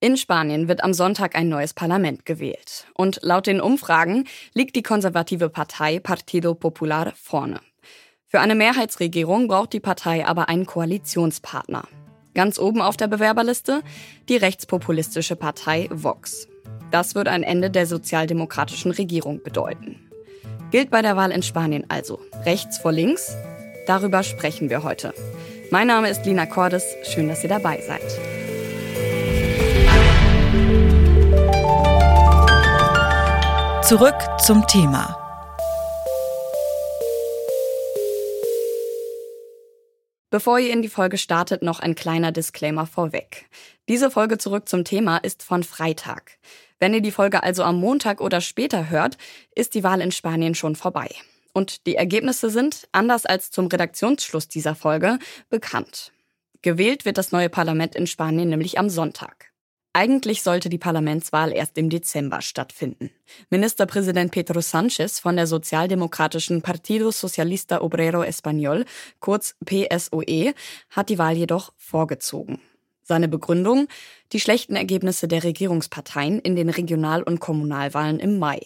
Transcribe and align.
In 0.00 0.16
Spanien 0.16 0.68
wird 0.68 0.84
am 0.84 0.94
Sonntag 0.94 1.34
ein 1.34 1.48
neues 1.48 1.74
Parlament 1.74 2.24
gewählt. 2.24 2.86
Und 2.94 3.18
laut 3.22 3.48
den 3.48 3.60
Umfragen 3.60 4.28
liegt 4.54 4.76
die 4.76 4.82
konservative 4.82 5.48
Partei 5.48 5.98
Partido 5.98 6.54
Popular 6.54 7.12
vorne. 7.16 7.60
Für 8.28 8.38
eine 8.38 8.54
Mehrheitsregierung 8.54 9.48
braucht 9.48 9.72
die 9.72 9.80
Partei 9.80 10.24
aber 10.24 10.48
einen 10.48 10.66
Koalitionspartner. 10.66 11.82
Ganz 12.32 12.60
oben 12.60 12.80
auf 12.80 12.96
der 12.96 13.08
Bewerberliste 13.08 13.82
die 14.28 14.36
rechtspopulistische 14.36 15.34
Partei 15.34 15.88
Vox. 15.90 16.46
Das 16.92 17.16
wird 17.16 17.26
ein 17.26 17.42
Ende 17.42 17.68
der 17.68 17.86
sozialdemokratischen 17.86 18.92
Regierung 18.92 19.42
bedeuten. 19.42 20.08
Gilt 20.70 20.90
bei 20.90 21.02
der 21.02 21.16
Wahl 21.16 21.32
in 21.32 21.42
Spanien 21.42 21.86
also 21.88 22.20
rechts 22.44 22.78
vor 22.78 22.92
links? 22.92 23.34
Darüber 23.88 24.22
sprechen 24.22 24.70
wir 24.70 24.84
heute. 24.84 25.12
Mein 25.72 25.88
Name 25.88 26.08
ist 26.08 26.24
Lina 26.24 26.46
Cordes. 26.46 26.84
Schön, 27.02 27.28
dass 27.28 27.42
ihr 27.42 27.48
dabei 27.48 27.80
seid. 27.80 28.47
Zurück 33.88 34.16
zum 34.44 34.66
Thema. 34.66 35.16
Bevor 40.28 40.58
ihr 40.58 40.74
in 40.74 40.82
die 40.82 40.90
Folge 40.90 41.16
startet, 41.16 41.62
noch 41.62 41.80
ein 41.80 41.94
kleiner 41.94 42.30
Disclaimer 42.30 42.84
vorweg. 42.84 43.48
Diese 43.88 44.10
Folge 44.10 44.36
zurück 44.36 44.68
zum 44.68 44.84
Thema 44.84 45.16
ist 45.16 45.42
von 45.42 45.62
Freitag. 45.62 46.32
Wenn 46.78 46.92
ihr 46.92 47.00
die 47.00 47.10
Folge 47.10 47.42
also 47.42 47.62
am 47.62 47.80
Montag 47.80 48.20
oder 48.20 48.42
später 48.42 48.90
hört, 48.90 49.16
ist 49.54 49.72
die 49.72 49.84
Wahl 49.84 50.02
in 50.02 50.12
Spanien 50.12 50.54
schon 50.54 50.76
vorbei. 50.76 51.08
Und 51.54 51.86
die 51.86 51.94
Ergebnisse 51.94 52.50
sind, 52.50 52.88
anders 52.92 53.24
als 53.24 53.50
zum 53.50 53.68
Redaktionsschluss 53.68 54.48
dieser 54.48 54.74
Folge, 54.74 55.18
bekannt. 55.48 56.12
Gewählt 56.60 57.06
wird 57.06 57.16
das 57.16 57.32
neue 57.32 57.48
Parlament 57.48 57.94
in 57.94 58.06
Spanien 58.06 58.50
nämlich 58.50 58.78
am 58.78 58.90
Sonntag. 58.90 59.47
Eigentlich 59.92 60.42
sollte 60.42 60.68
die 60.68 60.78
Parlamentswahl 60.78 61.52
erst 61.52 61.78
im 61.78 61.90
Dezember 61.90 62.40
stattfinden. 62.42 63.10
Ministerpräsident 63.50 64.30
Pedro 64.30 64.60
Sánchez 64.60 65.20
von 65.20 65.36
der 65.36 65.46
sozialdemokratischen 65.46 66.62
Partido 66.62 67.10
Socialista 67.10 67.80
Obrero 67.80 68.22
Español, 68.22 68.84
kurz 69.18 69.56
PSOE, 69.64 70.54
hat 70.90 71.08
die 71.08 71.18
Wahl 71.18 71.36
jedoch 71.36 71.72
vorgezogen. 71.76 72.60
Seine 73.02 73.26
Begründung? 73.26 73.88
Die 74.32 74.40
schlechten 74.40 74.76
Ergebnisse 74.76 75.28
der 75.28 75.42
Regierungsparteien 75.42 76.38
in 76.40 76.56
den 76.56 76.68
Regional- 76.68 77.22
und 77.22 77.40
Kommunalwahlen 77.40 78.20
im 78.20 78.38
Mai. 78.38 78.60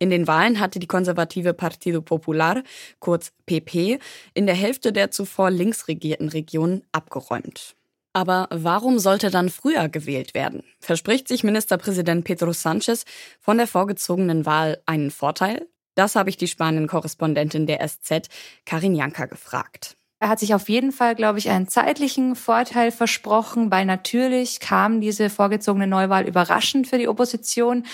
In 0.00 0.10
den 0.10 0.26
Wahlen 0.26 0.60
hatte 0.60 0.80
die 0.80 0.86
konservative 0.86 1.54
Partido 1.54 2.02
Popular, 2.02 2.62
kurz 2.98 3.32
PP, 3.46 3.98
in 4.34 4.46
der 4.46 4.54
Hälfte 4.54 4.92
der 4.92 5.10
zuvor 5.10 5.50
links 5.50 5.88
regierten 5.88 6.28
Regionen 6.28 6.82
abgeräumt. 6.92 7.76
Aber 8.18 8.48
warum 8.50 8.98
sollte 8.98 9.30
dann 9.30 9.48
früher 9.48 9.88
gewählt 9.88 10.34
werden? 10.34 10.64
Verspricht 10.80 11.28
sich 11.28 11.44
Ministerpräsident 11.44 12.24
Pedro 12.24 12.50
Sánchez 12.50 13.04
von 13.38 13.58
der 13.58 13.68
vorgezogenen 13.68 14.44
Wahl 14.44 14.82
einen 14.86 15.12
Vorteil? 15.12 15.68
Das 15.94 16.16
habe 16.16 16.28
ich 16.28 16.36
die 16.36 16.48
Spanien-Korrespondentin 16.48 17.68
der 17.68 17.78
SZ, 17.86 18.28
Karin 18.66 18.96
Janka, 18.96 19.26
gefragt. 19.26 19.96
Er 20.20 20.30
hat 20.30 20.40
sich 20.40 20.52
auf 20.52 20.68
jeden 20.68 20.90
Fall, 20.90 21.14
glaube 21.14 21.38
ich, 21.38 21.48
einen 21.48 21.68
zeitlichen 21.68 22.34
Vorteil 22.34 22.90
versprochen, 22.90 23.70
weil 23.70 23.84
natürlich 23.84 24.58
kam 24.58 25.00
diese 25.00 25.30
vorgezogene 25.30 25.86
Neuwahl 25.86 26.26
überraschend 26.26 26.88
für 26.88 26.98
die 26.98 27.06
Opposition. 27.06 27.84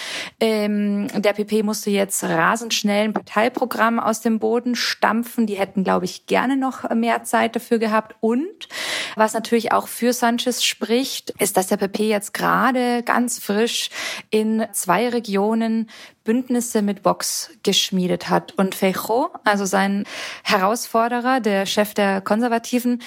Ähm, 0.40 1.08
der 1.14 1.34
PP 1.34 1.62
musste 1.62 1.90
jetzt 1.90 2.24
rasend 2.24 2.72
schnell 2.72 3.04
ein 3.04 3.12
Parteiprogramm 3.12 4.00
aus 4.00 4.22
dem 4.22 4.38
Boden 4.38 4.74
stampfen. 4.74 5.46
Die 5.46 5.58
hätten, 5.58 5.84
glaube 5.84 6.06
ich, 6.06 6.24
gerne 6.24 6.56
noch 6.56 6.88
mehr 6.94 7.24
Zeit 7.24 7.56
dafür 7.56 7.78
gehabt. 7.78 8.16
Und 8.20 8.68
was 9.16 9.34
natürlich 9.34 9.72
auch 9.72 9.86
für 9.86 10.14
Sanchez 10.14 10.64
spricht, 10.64 11.34
ist, 11.38 11.58
dass 11.58 11.66
der 11.66 11.76
PP 11.76 12.08
jetzt 12.08 12.32
gerade 12.32 13.02
ganz 13.02 13.38
frisch 13.38 13.90
in 14.30 14.64
zwei 14.72 15.10
Regionen 15.10 15.90
Bündnisse 16.24 16.82
mit 16.82 17.04
Vox 17.04 17.50
geschmiedet 17.62 18.28
hat. 18.28 18.52
Und 18.56 18.74
Feijóo, 18.74 19.30
also 19.44 19.66
sein 19.66 20.04
Herausforderer, 20.42 21.40
der 21.40 21.66
Chef 21.66 21.94
der 21.94 22.20
Konservativen, 22.20 23.00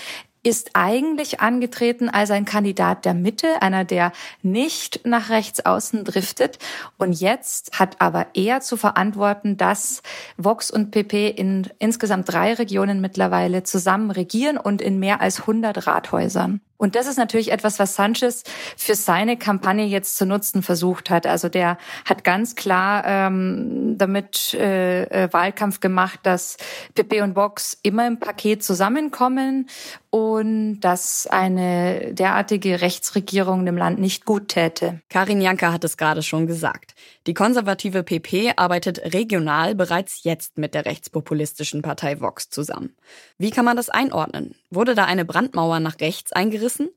ist 0.43 0.71
eigentlich 0.75 1.41
angetreten 1.41 2.07
als 2.07 2.31
ein 2.31 2.45
Kandidat 2.45 3.03
der 3.03 3.13
Mitte, 3.13 3.61
einer, 3.61 3.83
der 3.83 4.13
nicht 4.41 5.01
nach 5.05 5.29
rechts 5.29 5.65
außen 5.65 6.05
driftet. 6.05 6.57
Und 6.97 7.19
jetzt 7.19 7.77
hat 7.77 7.99
aber 7.99 8.27
er 8.33 8.61
zu 8.61 8.77
verantworten, 8.77 9.57
dass 9.57 10.01
Vox 10.37 10.71
und 10.71 10.91
PP 10.91 11.27
in 11.29 11.67
insgesamt 11.79 12.31
drei 12.31 12.53
Regionen 12.53 13.01
mittlerweile 13.01 13.63
zusammen 13.63 14.09
regieren 14.09 14.57
und 14.57 14.81
in 14.81 14.99
mehr 14.99 15.19
als 15.19 15.41
100 15.41 15.85
Rathäusern. 15.85 16.61
Und 16.77 16.95
das 16.95 17.07
ist 17.07 17.17
natürlich 17.17 17.51
etwas, 17.51 17.79
was 17.79 17.95
Sanchez 17.95 18.43
für 18.75 18.95
seine 18.95 19.37
Kampagne 19.37 19.85
jetzt 19.85 20.15
zu 20.15 20.25
nutzen 20.25 20.61
versucht 20.61 21.09
hat. 21.09 21.25
Also 21.25 21.49
der 21.49 21.77
hat 22.05 22.23
ganz 22.23 22.55
klar 22.55 23.03
ähm, 23.05 23.95
damit 23.97 24.53
äh, 24.53 25.03
äh, 25.03 25.33
Wahlkampf 25.33 25.79
gemacht, 25.79 26.19
dass 26.23 26.57
PP 26.93 27.21
und 27.21 27.35
Vox 27.35 27.77
immer 27.81 28.05
im 28.05 28.19
Paket 28.19 28.63
zusammenkommen 28.63 29.67
und 30.09 30.79
dass 30.81 31.27
eine 31.27 32.13
derartige 32.13 32.81
Rechtsregierung 32.81 33.65
dem 33.65 33.77
Land 33.77 33.99
nicht 33.99 34.25
gut 34.25 34.49
täte. 34.49 35.01
Karin 35.09 35.41
Janka 35.41 35.71
hat 35.71 35.83
es 35.83 35.97
gerade 35.97 36.23
schon 36.23 36.47
gesagt. 36.47 36.93
Die 37.27 37.33
konservative 37.33 38.03
PP 38.03 38.53
arbeitet 38.55 39.13
regional 39.13 39.75
bereits 39.75 40.23
jetzt 40.23 40.57
mit 40.57 40.73
der 40.73 40.85
rechtspopulistischen 40.85 41.81
Partei 41.81 42.21
Vox 42.21 42.49
zusammen. 42.49 42.95
Wie 43.37 43.51
kann 43.51 43.65
man 43.65 43.75
das 43.75 43.89
einordnen? 43.89 44.55
Wurde 44.69 44.95
da 44.95 45.05
eine 45.05 45.25
Brandmauer 45.25 45.79
nach 45.79 45.99
rechts 45.99 46.33
eingerissen? 46.33 46.89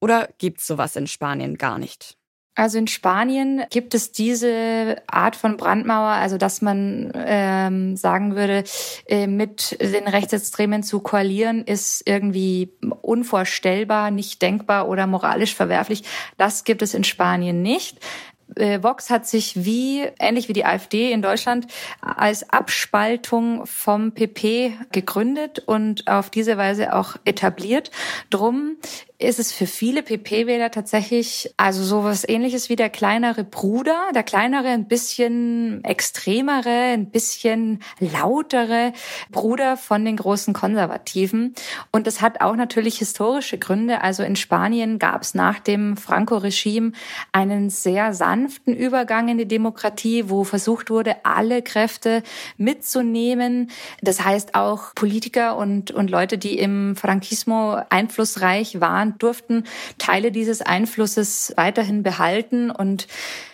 Oder 0.00 0.28
gibt's 0.38 0.66
sowas 0.66 0.96
in 0.96 1.06
Spanien 1.06 1.58
gar 1.58 1.78
nicht? 1.78 2.18
Also 2.58 2.76
in 2.78 2.88
Spanien 2.88 3.62
gibt 3.70 3.94
es 3.94 4.10
diese 4.10 4.96
Art 5.06 5.36
von 5.36 5.56
Brandmauer, 5.56 6.08
also 6.08 6.38
dass 6.38 6.60
man 6.60 7.12
ähm, 7.14 7.96
sagen 7.96 8.34
würde, 8.34 8.64
äh, 9.06 9.28
mit 9.28 9.80
den 9.80 10.08
Rechtsextremen 10.08 10.82
zu 10.82 10.98
koalieren, 10.98 11.62
ist 11.62 12.02
irgendwie 12.04 12.72
unvorstellbar, 13.00 14.10
nicht 14.10 14.42
denkbar 14.42 14.88
oder 14.88 15.06
moralisch 15.06 15.54
verwerflich. 15.54 16.02
Das 16.36 16.64
gibt 16.64 16.82
es 16.82 16.94
in 16.94 17.04
Spanien 17.04 17.62
nicht. 17.62 18.00
Äh, 18.56 18.82
Vox 18.82 19.10
hat 19.10 19.26
sich 19.26 19.64
wie, 19.64 20.06
ähnlich 20.18 20.48
wie 20.48 20.52
die 20.52 20.64
AfD 20.64 21.12
in 21.12 21.22
Deutschland, 21.22 21.66
als 22.00 22.48
Abspaltung 22.50 23.66
vom 23.66 24.12
PP 24.12 24.72
gegründet 24.92 25.60
und 25.60 26.08
auf 26.08 26.30
diese 26.30 26.56
Weise 26.56 26.94
auch 26.94 27.16
etabliert. 27.24 27.90
Drum 28.30 28.76
ist 29.20 29.40
es 29.40 29.50
für 29.50 29.66
viele 29.66 30.04
PP-Wähler 30.04 30.70
tatsächlich 30.70 31.52
also 31.56 31.82
sowas 31.82 32.24
ähnliches 32.28 32.68
wie 32.68 32.76
der 32.76 32.88
kleinere 32.88 33.42
Bruder, 33.42 34.10
der 34.14 34.22
kleinere, 34.22 34.68
ein 34.68 34.86
bisschen 34.86 35.82
extremere, 35.82 36.92
ein 36.92 37.10
bisschen 37.10 37.80
lautere 37.98 38.92
Bruder 39.32 39.76
von 39.76 40.04
den 40.04 40.16
großen 40.16 40.54
Konservativen. 40.54 41.54
Und 41.90 42.06
das 42.06 42.20
hat 42.20 42.40
auch 42.40 42.54
natürlich 42.54 42.98
historische 42.98 43.58
Gründe. 43.58 44.02
Also 44.02 44.22
in 44.22 44.36
Spanien 44.36 45.00
gab 45.00 45.22
es 45.22 45.34
nach 45.34 45.58
dem 45.58 45.96
Franco-Regime 45.96 46.92
einen 47.32 47.70
sehr 47.70 48.14
sanften 48.14 48.72
Übergang 48.72 49.28
in 49.28 49.38
die 49.38 49.48
Demokratie, 49.48 50.30
wo 50.30 50.44
versucht 50.44 50.90
wurde, 50.90 51.16
alle 51.24 51.62
Kräfte 51.62 52.22
mitzunehmen. 52.56 53.72
Das 54.00 54.24
heißt 54.24 54.54
auch 54.54 54.94
Politiker 54.94 55.56
und, 55.56 55.90
und 55.90 56.08
Leute, 56.08 56.38
die 56.38 56.56
im 56.56 56.94
Frankismo 56.94 57.78
einflussreich 57.90 58.80
waren, 58.80 59.07
Deutschland 59.08 59.22
durften 59.22 59.64
Teile 59.98 60.32
dieses 60.32 60.62
Einflusses 60.62 61.52
weiterhin 61.56 62.02
behalten 62.02 62.70
und 62.70 63.06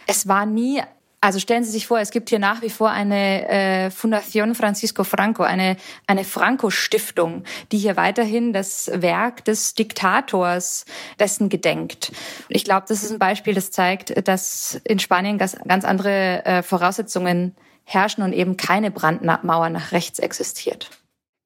es 0.06 0.26
war 0.28 0.46
nie 0.46 0.82
also 1.20 1.38
stellen 1.38 1.64
Sie 1.64 1.70
sich 1.70 1.86
vor, 1.86 2.00
es 2.00 2.10
gibt 2.10 2.28
hier 2.28 2.38
nach 2.38 2.60
wie 2.60 2.68
vor 2.68 2.90
eine 2.90 3.48
äh, 3.48 3.86
Fundación 3.88 4.54
Francisco 4.54 5.04
Franco, 5.04 5.42
eine, 5.42 5.78
eine 6.06 6.22
Franco-Stiftung, 6.22 7.44
die 7.72 7.78
hier 7.78 7.96
weiterhin 7.96 8.52
das 8.52 8.90
Werk 8.92 9.42
des 9.46 9.72
Diktators 9.72 10.84
dessen 11.18 11.48
gedenkt. 11.48 12.12
Ich 12.50 12.64
glaube, 12.64 12.84
das 12.86 13.02
ist 13.02 13.10
ein 13.10 13.18
Beispiel, 13.18 13.54
das 13.54 13.70
zeigt, 13.70 14.28
dass 14.28 14.78
in 14.84 14.98
Spanien 14.98 15.38
ganz, 15.38 15.56
ganz 15.66 15.86
andere 15.86 16.44
äh, 16.44 16.62
Voraussetzungen 16.62 17.56
herrschen 17.84 18.22
und 18.22 18.34
eben 18.34 18.58
keine 18.58 18.90
Brandmauer 18.90 19.70
nach 19.70 19.92
rechts 19.92 20.18
existiert. 20.18 20.90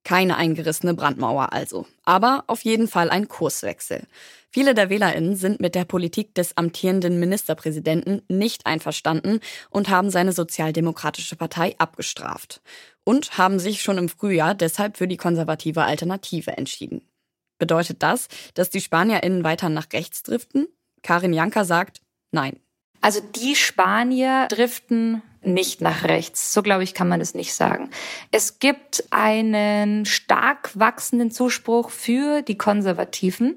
Keine 0.09 0.39
eingerissene 0.39 0.95
Brandmauer 0.95 1.53
also, 1.53 1.87
aber 2.03 2.45
auf 2.47 2.63
jeden 2.65 2.89
Fall 2.89 3.11
ein 3.11 3.29
Kurswechsel. 3.29 4.07
Viele 4.49 4.73
der 4.73 4.89
Wählerinnen 4.89 5.37
sind 5.37 5.61
mit 5.61 5.75
der 5.75 5.85
Politik 5.85 6.35
des 6.35 6.57
amtierenden 6.57 7.21
Ministerpräsidenten 7.21 8.23
nicht 8.27 8.65
einverstanden 8.65 9.41
und 9.69 9.91
haben 9.91 10.09
seine 10.09 10.33
sozialdemokratische 10.33 11.37
Partei 11.37 11.75
abgestraft 11.77 12.63
und 13.05 13.37
haben 13.37 13.59
sich 13.59 13.83
schon 13.83 13.99
im 13.99 14.09
Frühjahr 14.09 14.55
deshalb 14.55 14.97
für 14.97 15.09
die 15.09 15.19
konservative 15.19 15.83
Alternative 15.83 16.57
entschieden. 16.57 17.03
Bedeutet 17.59 18.03
das, 18.03 18.29
dass 18.55 18.71
die 18.71 18.81
Spanierinnen 18.81 19.45
weiter 19.45 19.69
nach 19.69 19.89
rechts 19.93 20.23
driften? 20.23 20.69
Karin 21.03 21.35
Janka 21.35 21.67
sagt, 21.67 22.01
nein. 22.33 22.59
Also 23.03 23.21
die 23.21 23.57
Spanier 23.57 24.47
driften 24.49 25.21
nicht 25.43 25.81
nach 25.81 26.05
rechts. 26.05 26.53
So 26.53 26.63
glaube 26.63 26.83
ich, 26.83 26.95
kann 26.95 27.09
man 27.09 27.21
es 27.21 27.35
nicht 27.35 27.55
sagen. 27.55 27.91
Es 28.31 28.59
gibt 28.59 29.05
einen 29.11 30.05
stark 30.05 30.71
wachsenden 30.75 31.31
Zuspruch 31.31 31.91
für 31.91 32.43
die 32.43 32.59
Konservativen. 32.59 33.57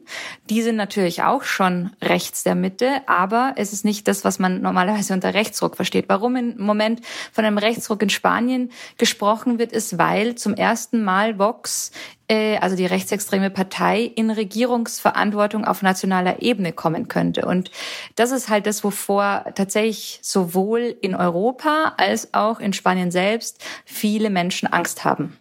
Die 0.50 0.62
sind 0.62 0.76
natürlich 0.76 1.24
auch 1.24 1.44
schon 1.44 1.92
rechts 2.02 2.44
der 2.44 2.56
Mitte, 2.56 3.02
aber 3.08 3.54
es 3.58 3.74
ist 3.74 3.86
nicht 3.86 4.08
das, 4.08 4.24
was 4.24 4.40
man 4.40 4.62
normalerweise 4.62 5.14
unter 5.14 5.34
Rechtsruck 5.34 5.76
versteht. 5.76 6.06
Warum 6.08 6.36
im 6.36 6.56
Moment 6.58 7.02
von 7.32 7.46
einem 7.46 7.58
Rechtsruck 7.58 8.02
in 8.04 8.10
Spanien 8.10 8.72
gesprochen 8.98 9.60
wird, 9.60 9.72
ist, 9.72 9.98
weil 9.98 10.36
zum 10.36 10.54
ersten 10.54 11.04
Mal 11.04 11.40
Vox 11.40 11.92
äh, 12.32 12.58
also 12.60 12.78
die 12.78 12.86
rechtsextreme 12.86 13.50
Partei, 13.50 14.04
in 14.04 14.32
Regierungsverantwortung 14.32 15.66
auf 15.66 15.82
nationaler 15.82 16.42
Ebene 16.42 16.72
kommen 16.72 17.10
könnte. 17.10 17.46
Und 17.46 17.72
das 18.16 18.32
ist 18.32 18.48
halt 18.48 18.66
das, 18.68 18.86
wovor 18.86 19.46
tatsächlich 19.56 20.20
sowohl 20.22 20.96
in 21.02 21.14
Europa 21.14 21.71
als 21.98 22.34
auch 22.34 22.60
in 22.60 22.74
Spanien 22.74 23.12
selbst 23.12 23.64
viele 23.86 24.30
Menschen 24.30 24.68
Angst 24.68 25.04
haben. 25.04 25.38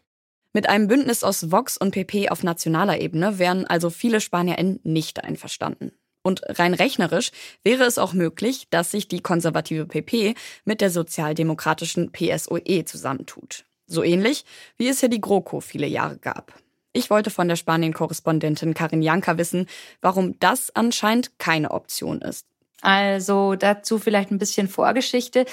Mit 0.53 0.69
einem 0.69 0.88
Bündnis 0.88 1.23
aus 1.23 1.53
Vox 1.53 1.77
und 1.77 1.93
PP 1.93 2.31
auf 2.31 2.43
nationaler 2.43 3.00
Ebene 3.00 3.38
wären 3.38 3.67
also 3.67 3.88
viele 3.88 4.21
SpanierInnen 4.21 4.81
nicht 4.82 5.23
einverstanden. 5.23 5.93
Und 6.23 6.43
rein 6.47 6.75
rechnerisch 6.75 7.31
wäre 7.62 7.85
es 7.85 7.99
auch 7.99 8.12
möglich, 8.12 8.67
dass 8.71 8.91
sich 8.91 9.09
die 9.09 9.21
konservative 9.21 9.87
PP 9.87 10.35
mit 10.65 10.81
der 10.81 10.91
sozialdemokratischen 10.91 12.12
PSOE 12.12 12.85
zusammentut. 12.85 13.65
So 13.87 14.03
ähnlich, 14.03 14.44
wie 14.77 14.88
es 14.88 15.00
hier 15.00 15.09
die 15.09 15.21
GroKo 15.21 15.61
viele 15.61 15.87
Jahre 15.87 16.19
gab. 16.19 16.53
Ich 16.93 17.09
wollte 17.09 17.31
von 17.31 17.49
der 17.49 17.56
Spanien-Korrespondentin 17.56 18.75
Karin 18.75 19.03
Janka 19.03 19.38
wissen, 19.38 19.67
warum 20.00 20.38
das 20.41 20.75
anscheinend 20.75 21.38
keine 21.38 21.71
Option 21.71 22.21
ist. 22.21 22.47
Also 22.82 23.56
dazu 23.56 23.99
vielleicht 23.99 24.31
ein 24.31 24.38
bisschen 24.38 24.69
Vorgeschichte. 24.69 25.44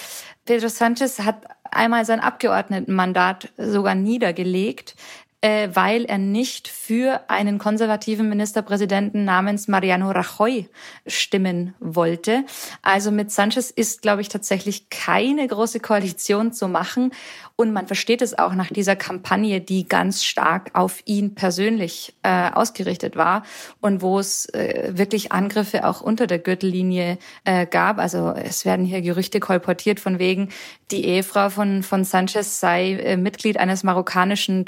Pedro 0.46 0.70
Sanchez 0.70 1.20
hat 1.20 1.44
einmal 1.72 2.06
sein 2.06 2.20
Abgeordnetenmandat 2.20 3.50
sogar 3.58 3.96
niedergelegt, 3.96 4.96
äh, 5.42 5.70
weil 5.74 6.06
er 6.06 6.18
nicht 6.18 6.68
für 6.68 7.22
einen 7.28 7.60
konservativen 7.60 8.28
Ministerpräsidenten 8.28 9.24
namens 9.24 9.68
Mariano 9.68 10.10
Rajoy 10.10 10.68
stimmen 11.06 11.76
wollte. 11.80 12.44
Also 12.82 13.12
mit 13.12 13.32
Sanchez 13.32 13.70
ist, 13.70 14.02
glaube 14.02 14.22
ich, 14.22 14.30
tatsächlich 14.30 14.90
keine 14.90 15.46
große 15.46 15.80
Koalition 15.80 16.54
zu 16.54 16.68
machen. 16.68 17.12
Und 17.56 17.74
man 17.74 17.88
versteht 17.88 18.22
es 18.22 18.38
auch 18.38 18.54
nach 18.54 18.68
dieser 18.68 18.96
Kampagne, 18.96 19.62
die 19.62 19.88
ganz 19.88 20.24
stark 20.24 20.72
auf 20.74 21.02
ihn 21.06 21.34
persönlich 21.34 22.16
äh, 22.24 22.52
ausgerichtet 22.52 23.16
war 23.16 23.44
und 23.80 24.02
wo 24.02 24.20
es 24.20 24.48
äh, 24.54 24.92
wirklich 24.94 25.32
Angriffe 25.32 25.88
auch 25.88 26.02
unter 26.02 26.28
der 26.28 26.40
Gürtellinie 26.40 27.18
äh, 27.46 27.66
gab. 27.66 27.98
Also 28.00 28.32
es 28.32 28.66
werden 28.66 28.86
hier 28.86 29.02
Gerüchte 29.02 29.40
kolportiert 29.40 30.00
von 30.00 30.20
wegen, 30.20 30.50
die 30.92 31.06
Ehefrau 31.06 31.50
von, 31.50 31.84
von 31.84 32.04
Sanchez 32.04 32.60
sei 32.60 32.94
äh, 32.94 33.18
Mitglied 33.18 33.58
eines 33.58 33.84
marokkanischen 33.84 34.64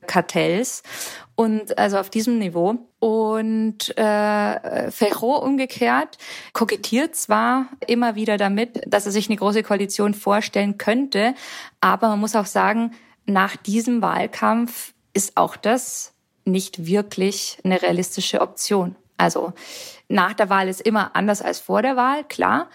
Drogenkartells. 0.00 0.82
Und 1.34 1.78
also 1.78 1.98
auf 1.98 2.10
diesem 2.10 2.38
Niveau. 2.38 2.76
Und 2.98 3.96
äh, 3.96 4.90
Ferro 4.90 5.38
umgekehrt 5.38 6.18
kokettiert 6.52 7.16
zwar 7.16 7.66
immer 7.86 8.14
wieder 8.14 8.36
damit, 8.36 8.82
dass 8.86 9.06
er 9.06 9.12
sich 9.12 9.28
eine 9.28 9.38
große 9.38 9.62
Koalition 9.62 10.14
vorstellen 10.14 10.78
könnte, 10.78 11.34
aber 11.80 12.08
man 12.08 12.20
muss 12.20 12.36
auch 12.36 12.46
sagen, 12.46 12.92
nach 13.26 13.56
diesem 13.56 14.02
Wahlkampf 14.02 14.92
ist 15.14 15.36
auch 15.36 15.56
das 15.56 16.12
nicht 16.44 16.86
wirklich 16.86 17.58
eine 17.64 17.82
realistische 17.82 18.40
Option. 18.40 18.96
Also 19.16 19.52
nach 20.08 20.34
der 20.34 20.48
Wahl 20.48 20.68
ist 20.68 20.80
immer 20.80 21.16
anders 21.16 21.42
als 21.42 21.58
vor 21.60 21.82
der 21.82 21.96
Wahl, 21.96 22.24
klar. 22.24 22.68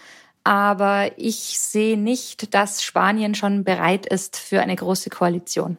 Aber 0.44 1.10
ich 1.16 1.58
sehe 1.58 1.98
nicht, 1.98 2.54
dass 2.54 2.82
Spanien 2.82 3.34
schon 3.34 3.64
bereit 3.64 4.06
ist 4.06 4.36
für 4.36 4.60
eine 4.60 4.76
große 4.76 5.10
Koalition. 5.10 5.76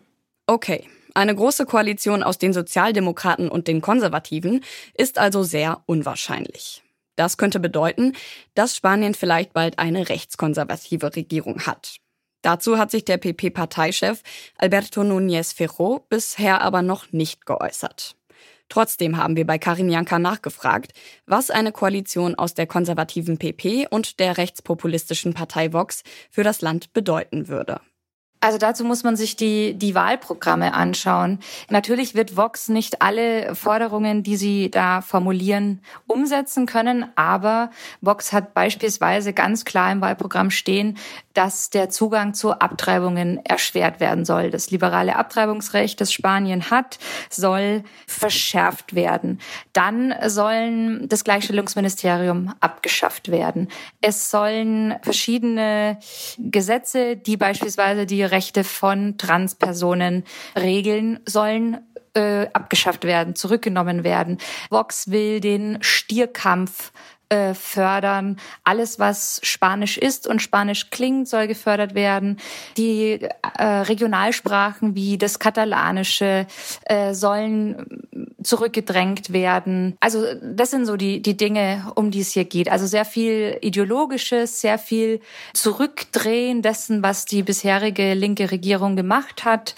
Okay, 0.50 0.90
eine 1.14 1.36
große 1.36 1.68
Koalition 1.68 2.24
aus 2.24 2.40
den 2.40 2.54
Sozialdemokraten 2.54 3.50
und 3.50 3.68
den 3.68 3.82
Konservativen 3.82 4.64
ist 4.96 5.20
also 5.20 5.44
sehr 5.44 5.84
unwahrscheinlich. 5.86 6.82
Das 7.16 7.38
könnte 7.38 7.60
bedeuten, 7.60 8.14
dass 8.56 8.76
Spanien 8.76 9.14
vielleicht 9.14 9.54
bald 9.54 9.78
eine 9.78 10.10
rechtskonservative 10.10 11.16
Regierung 11.16 11.68
hat. 11.68 11.98
Dazu 12.42 12.80
hat 12.80 12.90
sich 12.90 13.06
der 13.06 13.18
PP-Parteichef 13.18 14.24
Alberto 14.58 15.02
Núñez 15.02 15.56
Ferro 15.56 16.08
bisher 16.10 16.62
aber 16.62 16.82
noch 16.82 17.12
nicht 17.12 17.46
geäußert. 17.46 18.16
Trotzdem 18.70 19.18
haben 19.18 19.36
wir 19.36 19.46
bei 19.46 19.60
Karin 19.60 19.92
Janka 19.92 20.18
nachgefragt, 20.18 20.94
was 21.28 21.52
eine 21.52 21.72
Koalition 21.72 22.34
aus 22.34 22.56
der 22.56 22.66
konservativen 22.66 23.38
PP 23.38 23.86
und 23.92 24.20
der 24.20 24.40
rechtspopulistischen 24.40 25.36
Partei 25.36 25.74
Vox 25.74 26.02
für 26.32 26.42
das 26.42 26.62
Land 26.62 26.92
bedeuten 26.92 27.50
würde. 27.50 27.82
Also 28.42 28.58
dazu 28.58 28.86
muss 28.86 29.04
man 29.04 29.18
sich 29.18 29.36
die, 29.36 29.74
die 29.74 29.96
Wahlprogramme 29.96 30.74
anschauen. 30.74 31.40
Natürlich 31.70 32.16
wird 32.16 32.38
Vox 32.38 32.70
nicht 32.70 33.02
alle 33.02 33.54
Forderungen, 33.54 34.24
die 34.24 34.38
sie 34.38 34.72
da 34.72 35.02
formulieren, 35.02 35.82
umsetzen 36.08 36.66
können, 36.66 37.06
aber 37.16 37.70
Vox 38.00 38.32
hat 38.32 38.54
beispielsweise 38.54 39.34
ganz 39.34 39.66
klar 39.66 39.92
im 39.92 40.00
Wahlprogramm 40.00 40.52
stehen, 40.52 40.98
dass 41.34 41.70
der 41.70 41.90
Zugang 41.90 42.34
zu 42.34 42.54
Abtreibungen 42.54 43.44
erschwert 43.46 44.00
werden 44.00 44.26
soll. 44.26 44.52
Das 44.52 44.72
liberale 44.72 45.16
Abtreibungsrecht, 45.16 46.00
das 46.00 46.12
Spanien 46.12 46.70
hat, 46.70 46.98
soll 47.30 47.84
verschärft 48.08 48.96
werden. 48.96 49.40
Dann 49.74 50.14
sollen 50.28 51.08
das 51.08 51.24
Gleichstellungsministerium 51.24 52.54
abgeschafft 52.60 53.32
werden. 53.32 53.68
Es 54.02 54.32
sollen 54.32 54.96
verschiedene 55.02 56.00
Gesetze, 56.38 57.16
die 57.16 57.38
beispielsweise 57.38 58.06
die 58.06 58.29
Rechte 58.32 58.64
von 58.64 59.18
Transpersonen 59.18 60.24
regeln 60.56 61.20
sollen, 61.26 61.78
äh, 62.14 62.48
abgeschafft 62.54 63.04
werden, 63.04 63.36
zurückgenommen 63.36 64.04
werden. 64.04 64.38
Vox 64.70 65.12
will 65.12 65.40
den 65.40 65.78
Stierkampf 65.82 66.92
äh, 67.30 67.54
fördern. 67.54 68.38
Alles, 68.64 69.00
was 69.00 69.40
Spanisch 69.44 69.98
ist 69.98 70.28
und 70.28 70.42
Spanisch 70.42 70.90
klingt, 70.90 71.28
soll 71.28 71.48
gefördert 71.48 71.94
werden. 71.94 72.38
Die 72.76 73.20
äh, 73.58 73.64
Regionalsprachen 73.64 74.96
wie 74.96 75.18
das 75.18 75.40
Katalanische 75.40 76.48
äh, 76.86 77.14
sollen 77.14 78.04
zurückgedrängt 78.44 79.32
werden. 79.32 79.96
Also 80.00 80.26
das 80.42 80.72
sind 80.72 80.86
so 80.86 80.98
die, 80.98 81.22
die 81.22 81.38
Dinge, 81.38 81.92
um 81.96 82.12
die 82.12 82.22
es 82.22 82.32
hier 82.32 82.46
geht. 82.46 82.72
Also 82.72 82.88
sehr 82.88 83.06
viel 83.06 83.58
Ideologisches, 83.62 84.62
sehr 84.62 84.80
viel 84.80 85.20
Zurückdrehen 85.54 86.62
dessen, 86.62 87.04
was 87.04 87.26
die 87.26 87.44
bisherige 87.44 88.14
linke 88.14 88.52
Regierung 88.52 88.96
gemacht 88.96 89.46
hat 89.46 89.76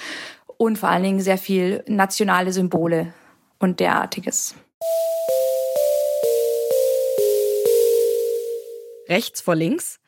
und 0.58 0.78
vor 0.78 0.90
allen 0.90 1.04
Dingen 1.04 1.22
sehr 1.22 1.38
viel 1.38 1.84
nationale 1.88 2.54
Symbole 2.54 3.14
und 3.60 3.80
derartiges. 3.80 4.56
Rechts 9.12 9.42
vor 9.42 9.56
links? 9.56 10.00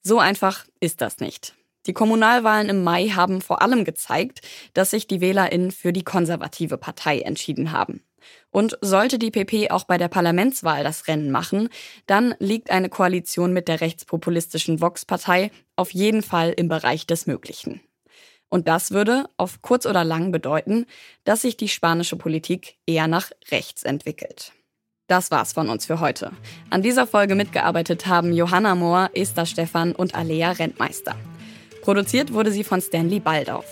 So 0.00 0.18
einfach 0.18 0.64
ist 0.80 1.02
das 1.02 1.20
nicht. 1.20 1.54
Die 1.84 1.92
Kommunalwahlen 1.92 2.70
im 2.70 2.82
Mai 2.82 3.08
haben 3.08 3.42
vor 3.42 3.60
allem 3.60 3.84
gezeigt, 3.84 4.40
dass 4.72 4.90
sich 4.90 5.06
die 5.06 5.20
WählerInnen 5.20 5.70
für 5.70 5.92
die 5.92 6.04
konservative 6.04 6.78
Partei 6.78 7.20
entschieden 7.20 7.70
haben. 7.70 8.02
Und 8.50 8.78
sollte 8.80 9.18
die 9.18 9.30
PP 9.30 9.70
auch 9.70 9.84
bei 9.84 9.98
der 9.98 10.08
Parlamentswahl 10.08 10.82
das 10.82 11.06
Rennen 11.06 11.30
machen, 11.30 11.68
dann 12.06 12.34
liegt 12.38 12.70
eine 12.70 12.88
Koalition 12.88 13.52
mit 13.52 13.68
der 13.68 13.82
rechtspopulistischen 13.82 14.80
Vox-Partei 14.80 15.50
auf 15.76 15.92
jeden 15.92 16.22
Fall 16.22 16.54
im 16.56 16.68
Bereich 16.68 17.06
des 17.06 17.26
Möglichen. 17.26 17.82
Und 18.48 18.68
das 18.68 18.90
würde 18.90 19.28
auf 19.36 19.60
kurz 19.60 19.84
oder 19.84 20.02
lang 20.02 20.32
bedeuten, 20.32 20.86
dass 21.24 21.42
sich 21.42 21.58
die 21.58 21.68
spanische 21.68 22.16
Politik 22.16 22.78
eher 22.86 23.06
nach 23.06 23.30
rechts 23.50 23.82
entwickelt. 23.82 24.52
Das 25.06 25.30
war's 25.30 25.52
von 25.52 25.68
uns 25.68 25.86
für 25.86 26.00
heute. 26.00 26.32
An 26.68 26.82
dieser 26.82 27.06
Folge 27.06 27.36
mitgearbeitet 27.36 28.06
haben 28.06 28.32
Johanna 28.32 28.74
Mohr, 28.74 29.10
Esther 29.14 29.46
Stephan 29.46 29.92
und 29.92 30.16
Alea 30.16 30.50
Rentmeister. 30.50 31.14
Produziert 31.82 32.32
wurde 32.32 32.50
sie 32.50 32.64
von 32.64 32.80
Stanley 32.80 33.20
Baldauf. 33.20 33.66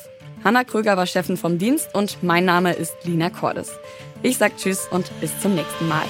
Hanna 0.44 0.62
Kröger 0.62 0.96
war 0.96 1.06
Chefin 1.06 1.36
vom 1.36 1.58
Dienst 1.58 1.92
und 1.94 2.22
mein 2.22 2.44
Name 2.44 2.72
ist 2.74 2.94
Lina 3.02 3.30
Cordes. 3.30 3.72
Ich 4.22 4.38
sag 4.38 4.56
Tschüss 4.58 4.86
und 4.90 5.10
bis 5.20 5.38
zum 5.40 5.56
nächsten 5.56 5.88
Mal. 5.88 6.04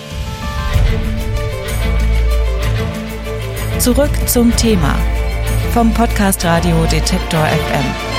Zurück 3.78 4.10
zum 4.26 4.54
Thema 4.56 4.94
vom 5.72 5.92
Podcast 5.94 6.44
Radio 6.44 6.84
Detektor 6.84 7.46
FM. 7.46 8.13